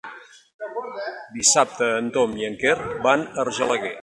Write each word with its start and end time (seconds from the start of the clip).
Dissabte 1.35 1.91
en 1.99 2.09
Tom 2.17 2.35
i 2.43 2.51
en 2.51 2.59
Quer 2.65 2.77
van 3.09 3.29
a 3.29 3.47
Argelaguer. 3.47 3.99